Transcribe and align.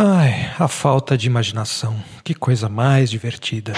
Ai, 0.00 0.48
a 0.56 0.68
falta 0.68 1.18
de 1.18 1.26
imaginação. 1.26 1.96
Que 2.22 2.32
coisa 2.32 2.68
mais 2.68 3.10
divertida. 3.10 3.72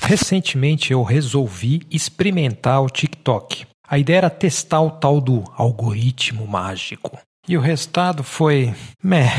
Recentemente 0.00 0.92
eu 0.92 1.02
resolvi 1.02 1.82
experimentar 1.90 2.80
o 2.80 2.88
TikTok. 2.88 3.66
A 3.88 3.98
ideia 3.98 4.18
era 4.18 4.30
testar 4.30 4.80
o 4.80 4.92
tal 4.92 5.20
do 5.20 5.42
algoritmo 5.56 6.46
mágico. 6.46 7.18
E 7.48 7.58
o 7.58 7.60
resultado 7.60 8.22
foi. 8.22 8.72
meh. 9.02 9.32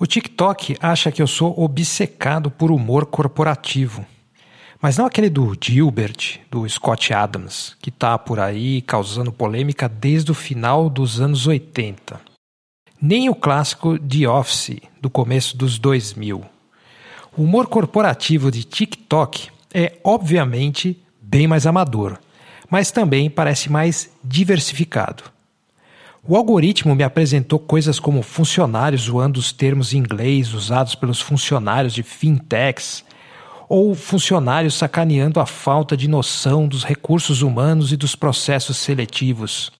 O 0.00 0.06
TikTok 0.06 0.78
acha 0.80 1.12
que 1.12 1.20
eu 1.20 1.26
sou 1.26 1.62
obcecado 1.62 2.50
por 2.50 2.70
humor 2.70 3.04
corporativo. 3.04 4.06
Mas 4.80 4.96
não 4.96 5.04
aquele 5.04 5.28
do 5.28 5.54
Gilbert, 5.62 6.40
do 6.50 6.66
Scott 6.66 7.12
Adams, 7.12 7.76
que 7.78 7.90
tá 7.90 8.18
por 8.18 8.40
aí 8.40 8.80
causando 8.80 9.30
polêmica 9.30 9.86
desde 9.86 10.30
o 10.30 10.34
final 10.34 10.88
dos 10.88 11.20
anos 11.20 11.46
80 11.46 12.33
nem 13.04 13.28
o 13.28 13.34
clássico 13.34 13.98
The 13.98 14.26
Office 14.26 14.78
do 14.98 15.10
começo 15.10 15.58
dos 15.58 15.78
2000. 15.78 16.42
O 17.36 17.42
humor 17.42 17.66
corporativo 17.66 18.50
de 18.50 18.64
TikTok 18.64 19.50
é, 19.74 19.98
obviamente, 20.02 20.98
bem 21.20 21.46
mais 21.46 21.66
amador, 21.66 22.16
mas 22.70 22.90
também 22.90 23.28
parece 23.28 23.70
mais 23.70 24.10
diversificado. 24.24 25.22
O 26.26 26.34
algoritmo 26.34 26.94
me 26.94 27.04
apresentou 27.04 27.58
coisas 27.58 28.00
como 28.00 28.22
funcionários 28.22 29.02
zoando 29.02 29.38
os 29.38 29.52
termos 29.52 29.92
em 29.92 29.98
inglês 29.98 30.54
usados 30.54 30.94
pelos 30.94 31.20
funcionários 31.20 31.92
de 31.92 32.02
fintechs, 32.02 33.04
ou 33.68 33.94
funcionários 33.94 34.76
sacaneando 34.76 35.40
a 35.40 35.46
falta 35.46 35.94
de 35.94 36.08
noção 36.08 36.66
dos 36.66 36.84
recursos 36.84 37.42
humanos 37.42 37.92
e 37.92 37.98
dos 37.98 38.16
processos 38.16 38.78
seletivos, 38.78 39.70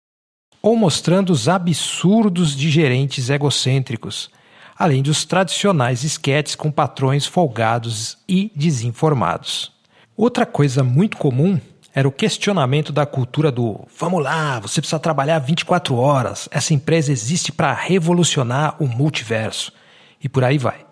ou 0.64 0.74
mostrando 0.77 1.28
os 1.28 1.46
absurdos 1.46 2.56
de 2.56 2.70
gerentes 2.70 3.28
egocêntricos, 3.28 4.30
além 4.74 5.02
dos 5.02 5.27
tradicionais 5.27 6.02
esquetes 6.04 6.54
com 6.54 6.70
patrões 6.70 7.27
folgados 7.27 8.16
e 8.27 8.51
desinformados. 8.56 9.71
Outra 10.16 10.46
coisa 10.46 10.82
muito 10.82 11.18
comum 11.18 11.60
era 11.95 12.09
o 12.09 12.12
questionamento 12.12 12.95
da 12.95 13.04
cultura 13.04 13.52
do 13.52 13.87
vamos 13.98 14.24
lá, 14.24 14.59
você 14.59 14.80
precisa 14.80 14.98
trabalhar 14.98 15.38
24 15.38 15.96
horas, 15.96 16.48
essa 16.51 16.73
empresa 16.73 17.12
existe 17.12 17.52
para 17.52 17.74
revolucionar 17.74 18.82
o 18.82 18.87
multiverso. 18.87 19.71
E 20.18 20.30
por 20.30 20.45
aí 20.45 20.56
vai. 20.56 20.87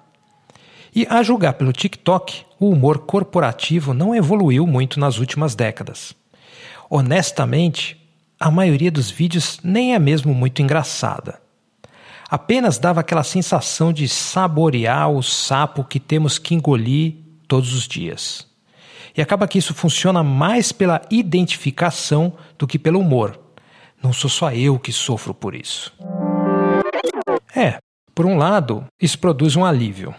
E 0.95 1.07
a 1.09 1.23
julgar 1.23 1.55
pelo 1.55 1.73
TikTok, 1.73 2.45
o 2.61 2.69
humor 2.69 2.99
corporativo 2.99 3.95
não 3.95 4.15
evoluiu 4.15 4.67
muito 4.67 5.01
nas 5.01 5.17
últimas 5.17 5.55
décadas. 5.55 6.15
Honestamente, 6.91 8.02
a 8.43 8.51
maioria 8.51 8.91
dos 8.91 9.09
vídeos 9.09 9.61
nem 9.63 9.95
é 9.95 10.01
mesmo 10.01 10.35
muito 10.35 10.61
engraçada. 10.61 11.41
Apenas 12.29 12.77
dava 12.77 12.99
aquela 12.99 13.23
sensação 13.23 13.93
de 13.93 14.09
saborear 14.09 15.09
o 15.09 15.23
sapo 15.23 15.85
que 15.85 16.01
temos 16.01 16.41
que 16.41 16.53
engolir 16.53 17.15
todos 17.47 17.73
os 17.73 17.87
dias. 17.87 18.49
E 19.17 19.23
acaba 19.23 19.47
que 19.47 19.59
isso 19.59 19.73
funciona 19.73 20.25
mais 20.25 20.73
pela 20.73 21.03
identificação 21.09 22.33
do 22.59 22.67
que 22.67 22.81
pelo 22.81 22.99
humor. 22.99 23.39
Não 24.03 24.13
sou 24.13 24.29
só 24.29 24.51
eu 24.51 24.77
que 24.77 24.93
sofro 24.93 25.33
por 25.33 25.55
isso. 25.55 25.93
É, 27.55 27.79
por 28.13 28.27
um 28.27 28.37
lado, 28.37 28.85
isso 29.01 29.21
produz 29.21 29.55
um 29.55 29.65
alívio. 29.65 30.13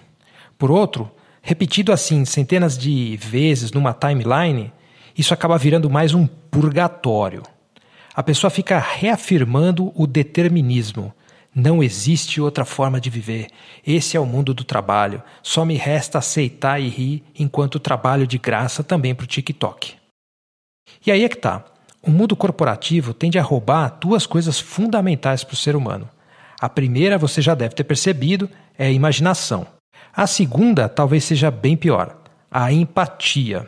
Por 0.57 0.71
outro, 0.71 1.11
repetido 1.41 1.91
assim 1.91 2.23
centenas 2.23 2.77
de 2.77 3.17
vezes 3.17 3.73
numa 3.73 3.91
timeline, 3.91 4.71
isso 5.17 5.33
acaba 5.33 5.57
virando 5.57 5.89
mais 5.89 6.13
um 6.13 6.25
purgatório 6.25 7.43
a 8.15 8.21
pessoa 8.21 8.51
fica 8.51 8.77
reafirmando 8.77 9.91
o 9.95 10.05
determinismo. 10.05 11.11
Não 11.55 11.83
existe 11.83 12.39
outra 12.39 12.63
forma 12.63 12.99
de 13.01 13.09
viver. 13.09 13.47
Esse 13.85 14.15
é 14.15 14.19
o 14.19 14.25
mundo 14.25 14.53
do 14.53 14.63
trabalho. 14.63 15.21
Só 15.41 15.65
me 15.65 15.75
resta 15.75 16.19
aceitar 16.19 16.79
e 16.79 16.89
rir 16.89 17.23
enquanto 17.37 17.79
trabalho 17.79 18.27
de 18.27 18.37
graça 18.37 18.83
também 18.83 19.15
para 19.15 19.23
o 19.23 19.27
TikTok. 19.27 19.95
E 21.05 21.11
aí 21.11 21.23
é 21.23 21.29
que 21.29 21.37
tá. 21.37 21.65
O 22.01 22.11
mundo 22.11 22.35
corporativo 22.35 23.13
tende 23.13 23.39
a 23.39 23.43
roubar 23.43 23.97
duas 23.99 24.25
coisas 24.25 24.59
fundamentais 24.59 25.43
para 25.43 25.53
o 25.53 25.57
ser 25.57 25.75
humano. 25.75 26.09
A 26.59 26.69
primeira, 26.69 27.17
você 27.17 27.41
já 27.41 27.55
deve 27.55 27.75
ter 27.75 27.83
percebido, 27.83 28.49
é 28.77 28.87
a 28.87 28.91
imaginação. 28.91 29.65
A 30.15 30.27
segunda 30.27 30.87
talvez 30.87 31.23
seja 31.23 31.49
bem 31.49 31.75
pior: 31.75 32.15
a 32.51 32.71
empatia. 32.71 33.65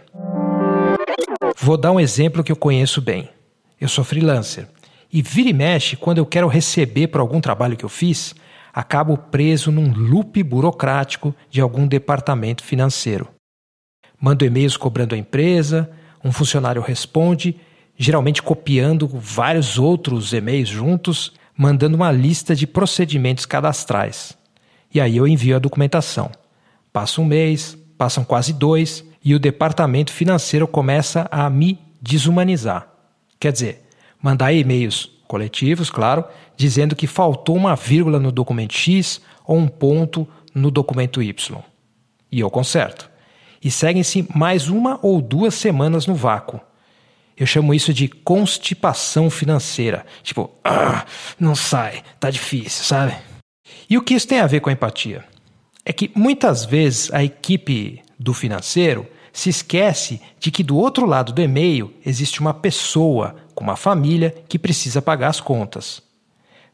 Vou 1.58 1.78
dar 1.78 1.92
um 1.92 2.00
exemplo 2.00 2.44
que 2.44 2.52
eu 2.52 2.56
conheço 2.56 3.02
bem. 3.02 3.35
Eu 3.86 3.90
sou 3.90 4.04
freelancer. 4.04 4.68
E 5.14 5.22
vira 5.22 5.50
e 5.50 5.54
mexe, 5.54 5.96
quando 5.96 6.18
eu 6.18 6.26
quero 6.26 6.48
receber 6.48 7.06
por 7.06 7.22
algum 7.22 7.40
trabalho 7.40 7.78
que 7.78 7.86
eu 7.86 7.90
fiz, 7.90 8.34
acabo 8.74 9.16
preso 9.16 9.72
num 9.72 9.94
loop 9.94 10.42
burocrático 10.42 11.36
de 11.52 11.62
algum 11.62 11.86
departamento 11.86 12.64
financeiro. 12.64 13.30
Mando 14.20 14.44
e-mails 14.44 14.76
cobrando 14.76 15.14
a 15.14 15.18
empresa, 15.20 15.88
um 16.24 16.32
funcionário 16.32 16.82
responde, 16.82 17.58
geralmente 17.96 18.42
copiando 18.42 19.08
vários 19.08 19.78
outros 19.78 20.34
e-mails 20.34 20.70
juntos, 20.70 21.32
mandando 21.56 21.96
uma 21.96 22.12
lista 22.12 22.56
de 22.56 22.66
procedimentos 22.66 23.46
cadastrais. 23.46 24.36
E 24.92 25.00
aí 25.00 25.18
eu 25.18 25.28
envio 25.28 25.56
a 25.56 25.60
documentação. 25.60 26.32
Passa 26.92 27.22
um 27.22 27.26
mês, 27.26 27.78
passam 28.00 28.24
quase 28.24 28.52
dois, 28.52 29.06
e 29.24 29.36
o 29.36 29.40
departamento 29.40 30.12
financeiro 30.12 30.68
começa 30.68 31.28
a 31.30 31.48
me 31.52 31.78
desumanizar. 32.02 32.95
Quer 33.46 33.52
dizer, 33.52 33.84
mandar 34.20 34.52
e-mails 34.54 35.08
coletivos, 35.28 35.92
claro, 35.92 36.26
dizendo 36.58 36.96
que 36.96 37.06
faltou 37.06 37.56
uma 37.56 37.76
vírgula 37.76 38.20
no 38.20 38.32
documento 38.32 38.74
X 38.74 39.22
ou 39.46 39.56
um 39.56 39.68
ponto 39.68 40.28
no 40.56 40.72
documento 40.72 41.22
Y. 41.22 41.64
E 42.32 42.40
eu 42.40 42.50
conserto. 42.50 43.08
E 43.64 43.70
seguem-se 43.70 44.28
mais 44.34 44.68
uma 44.68 44.98
ou 45.04 45.22
duas 45.22 45.54
semanas 45.54 46.08
no 46.08 46.16
vácuo. 46.16 46.60
Eu 47.38 47.46
chamo 47.46 47.72
isso 47.72 47.94
de 47.94 48.08
constipação 48.08 49.30
financeira. 49.30 50.08
Tipo, 50.24 50.50
ah, 50.64 51.06
não 51.40 51.54
sai, 51.54 52.02
tá 52.20 52.32
difícil, 52.32 52.84
sabe? 52.84 53.16
E 53.88 53.96
o 53.96 54.02
que 54.02 54.16
isso 54.16 54.28
tem 54.28 54.40
a 54.40 54.48
ver 54.48 54.60
com 54.60 54.72
a 54.72 54.74
empatia? 54.74 55.24
É 55.86 55.94
que 55.94 56.12
muitas 56.16 56.66
vezes 56.66 57.14
a 57.14 57.24
equipe 57.24 58.02
do 58.18 58.34
financeiro 58.34 59.06
se 59.36 59.50
esquece 59.50 60.22
de 60.40 60.50
que 60.50 60.64
do 60.64 60.78
outro 60.78 61.06
lado 61.06 61.34
do 61.34 61.42
e-mail 61.42 61.94
existe 62.06 62.40
uma 62.40 62.54
pessoa 62.54 63.36
com 63.54 63.66
uma 63.66 63.76
família 63.76 64.34
que 64.48 64.58
precisa 64.58 65.02
pagar 65.02 65.28
as 65.28 65.42
contas. 65.42 66.02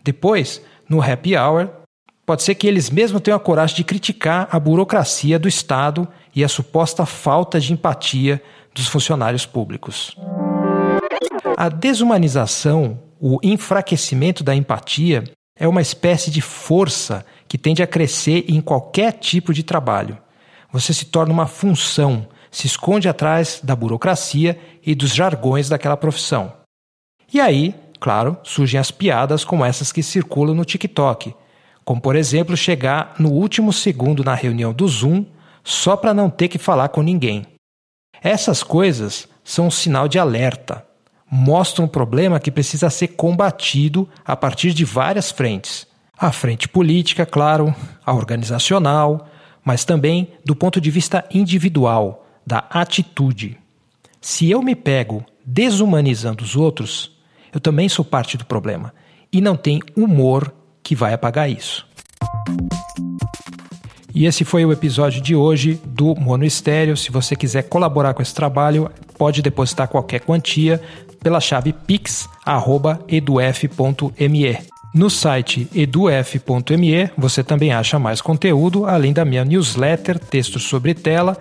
Depois, 0.03 0.61
no 0.87 1.01
happy 1.01 1.35
hour, 1.35 1.69
pode 2.23 2.43
ser 2.43 2.53
que 2.53 2.67
eles 2.67 2.91
mesmos 2.91 3.23
tenham 3.23 3.35
a 3.35 3.39
coragem 3.39 3.77
de 3.77 3.83
criticar 3.83 4.47
a 4.51 4.59
burocracia 4.59 5.39
do 5.39 5.47
Estado 5.47 6.07
e 6.35 6.43
a 6.43 6.47
suposta 6.47 7.03
falta 7.03 7.59
de 7.59 7.73
empatia 7.73 8.39
dos 8.75 8.87
funcionários 8.87 9.43
públicos. 9.43 10.15
A 11.57 11.67
desumanização, 11.67 12.99
o 13.19 13.39
enfraquecimento 13.41 14.43
da 14.43 14.55
empatia, 14.55 15.23
é 15.59 15.67
uma 15.67 15.81
espécie 15.81 16.29
de 16.29 16.41
força 16.41 17.25
que 17.47 17.57
tende 17.57 17.81
a 17.81 17.87
crescer 17.87 18.45
em 18.47 18.61
qualquer 18.61 19.13
tipo 19.13 19.51
de 19.51 19.63
trabalho. 19.63 20.15
Você 20.71 20.93
se 20.93 21.05
torna 21.05 21.33
uma 21.33 21.47
função, 21.47 22.27
se 22.51 22.67
esconde 22.67 23.07
atrás 23.07 23.61
da 23.63 23.75
burocracia 23.75 24.59
e 24.85 24.93
dos 24.93 25.15
jargões 25.15 25.69
daquela 25.69 25.95
profissão. 25.95 26.53
E 27.33 27.39
aí, 27.39 27.73
claro, 27.99 28.37
surgem 28.43 28.79
as 28.79 28.91
piadas 28.91 29.45
como 29.45 29.63
essas 29.63 29.91
que 29.91 30.03
circulam 30.03 30.53
no 30.53 30.65
TikTok, 30.65 31.33
como 31.85 32.01
por 32.01 32.15
exemplo 32.15 32.57
chegar 32.57 33.15
no 33.17 33.31
último 33.31 33.71
segundo 33.71 34.23
na 34.23 34.35
reunião 34.35 34.73
do 34.73 34.87
Zoom 34.87 35.25
só 35.63 35.95
para 35.95 36.13
não 36.13 36.29
ter 36.29 36.49
que 36.49 36.57
falar 36.57 36.89
com 36.89 37.01
ninguém. 37.01 37.45
Essas 38.21 38.61
coisas 38.61 39.27
são 39.43 39.67
um 39.67 39.71
sinal 39.71 40.07
de 40.07 40.19
alerta, 40.19 40.85
mostram 41.29 41.85
um 41.85 41.87
problema 41.87 42.39
que 42.39 42.51
precisa 42.51 42.89
ser 42.89 43.09
combatido 43.09 44.07
a 44.25 44.35
partir 44.35 44.73
de 44.73 44.83
várias 44.83 45.31
frentes. 45.31 45.87
A 46.17 46.31
frente 46.31 46.67
política, 46.67 47.25
claro, 47.25 47.73
a 48.05 48.13
organizacional, 48.13 49.27
mas 49.63 49.85
também 49.85 50.33
do 50.45 50.55
ponto 50.55 50.81
de 50.81 50.91
vista 50.91 51.25
individual, 51.33 52.27
da 52.45 52.65
atitude. 52.69 53.57
Se 54.19 54.49
eu 54.49 54.61
me 54.61 54.75
pego 54.75 55.25
desumanizando 55.45 56.43
os 56.43 56.55
outros, 56.55 57.17
eu 57.53 57.59
também 57.59 57.89
sou 57.89 58.05
parte 58.05 58.37
do 58.37 58.45
problema. 58.45 58.93
E 59.31 59.41
não 59.41 59.55
tem 59.55 59.81
humor 59.95 60.53
que 60.83 60.95
vai 60.95 61.13
apagar 61.13 61.49
isso. 61.49 61.87
E 64.13 64.25
esse 64.25 64.43
foi 64.43 64.65
o 64.65 64.73
episódio 64.73 65.21
de 65.21 65.33
hoje 65.35 65.81
do 65.85 66.13
Mono 66.15 66.43
Estéreo. 66.43 66.97
Se 66.97 67.09
você 67.11 67.35
quiser 67.35 67.63
colaborar 67.63 68.13
com 68.13 68.21
esse 68.21 68.35
trabalho, 68.35 68.91
pode 69.17 69.41
depositar 69.41 69.87
qualquer 69.87 70.19
quantia 70.19 70.81
pela 71.23 71.39
chave 71.39 71.71
pix@eduf.me. 71.73 72.27
No 74.93 75.09
site 75.09 75.69
eduf.me 75.73 77.09
você 77.17 77.41
também 77.43 77.71
acha 77.71 77.97
mais 77.97 78.19
conteúdo, 78.19 78.85
além 78.85 79.13
da 79.13 79.23
minha 79.23 79.45
newsletter, 79.45 80.19
textos 80.19 80.63
sobre 80.63 80.93
tela 80.93 81.37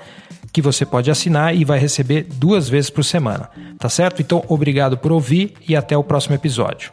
que 0.53 0.63
você 0.63 0.85
pode 0.85 1.11
assinar 1.11 1.55
e 1.55 1.65
vai 1.65 1.79
receber 1.79 2.27
duas 2.35 2.69
vezes 2.69 2.91
por 2.91 3.05
semana. 3.05 3.49
Tá 3.79 3.89
certo? 3.89 4.21
Então, 4.21 4.45
obrigado 4.49 4.97
por 4.99 5.13
ouvir 5.13 5.55
e 5.69 5.77
até 5.77 5.97
o 5.97 6.05
próximo 6.05 6.35
episódio. 6.35 6.91